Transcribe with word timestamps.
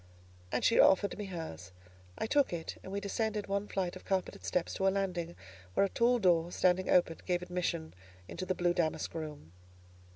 And 0.51 0.63
she 0.63 0.79
offered 0.79 1.15
me 1.15 1.25
hers: 1.25 1.71
I 2.17 2.25
took 2.25 2.51
it, 2.51 2.79
and 2.81 2.91
we 2.91 2.99
descended 2.99 3.45
one 3.45 3.67
flight 3.67 3.95
of 3.95 4.03
carpeted 4.03 4.43
steps 4.43 4.73
to 4.73 4.87
a 4.87 4.89
landing 4.89 5.35
where 5.75 5.85
a 5.85 5.89
tall 5.89 6.17
door, 6.17 6.51
standing 6.51 6.89
open, 6.89 7.17
gave 7.27 7.43
admission 7.43 7.93
into 8.27 8.43
the 8.47 8.55
blue 8.55 8.73
damask 8.73 9.13
room. 9.13 9.51